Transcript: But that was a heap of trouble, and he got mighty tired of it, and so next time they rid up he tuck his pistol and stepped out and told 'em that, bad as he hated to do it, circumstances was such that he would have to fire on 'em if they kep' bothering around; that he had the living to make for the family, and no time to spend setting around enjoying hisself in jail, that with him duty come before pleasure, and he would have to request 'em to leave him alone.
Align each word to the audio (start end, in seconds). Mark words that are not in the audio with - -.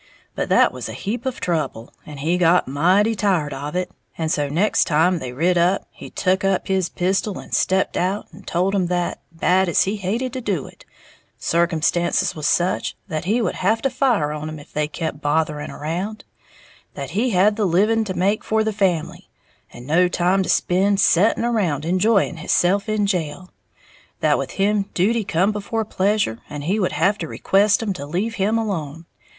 But 0.33 0.49
that 0.49 0.71
was 0.71 0.89
a 0.89 0.93
heap 0.93 1.27
of 1.27 1.39
trouble, 1.39 1.93
and 2.07 2.21
he 2.21 2.39
got 2.39 2.67
mighty 2.67 3.13
tired 3.13 3.53
of 3.53 3.75
it, 3.75 3.91
and 4.17 4.31
so 4.31 4.49
next 4.49 4.85
time 4.85 5.19
they 5.19 5.31
rid 5.31 5.59
up 5.59 5.85
he 5.91 6.09
tuck 6.09 6.41
his 6.67 6.89
pistol 6.89 7.37
and 7.37 7.53
stepped 7.53 7.95
out 7.95 8.25
and 8.31 8.47
told 8.47 8.73
'em 8.73 8.87
that, 8.87 9.21
bad 9.31 9.69
as 9.69 9.83
he 9.83 9.97
hated 9.97 10.33
to 10.33 10.41
do 10.41 10.65
it, 10.65 10.85
circumstances 11.37 12.33
was 12.35 12.47
such 12.47 12.97
that 13.09 13.25
he 13.25 13.43
would 13.43 13.53
have 13.57 13.79
to 13.83 13.91
fire 13.91 14.31
on 14.31 14.49
'em 14.49 14.57
if 14.57 14.73
they 14.73 14.87
kep' 14.87 15.21
bothering 15.21 15.69
around; 15.69 16.23
that 16.95 17.11
he 17.11 17.29
had 17.29 17.55
the 17.55 17.65
living 17.65 18.03
to 18.03 18.15
make 18.15 18.43
for 18.43 18.63
the 18.63 18.73
family, 18.73 19.29
and 19.71 19.85
no 19.85 20.07
time 20.07 20.41
to 20.41 20.49
spend 20.49 20.99
setting 20.99 21.43
around 21.43 21.85
enjoying 21.85 22.37
hisself 22.37 22.89
in 22.89 23.05
jail, 23.05 23.51
that 24.19 24.39
with 24.39 24.49
him 24.53 24.89
duty 24.95 25.23
come 25.23 25.51
before 25.51 25.85
pleasure, 25.85 26.39
and 26.49 26.63
he 26.63 26.79
would 26.79 26.93
have 26.93 27.19
to 27.19 27.27
request 27.27 27.83
'em 27.83 27.93
to 27.93 28.07
leave 28.07 28.33
him 28.41 28.57
alone. 28.57 29.05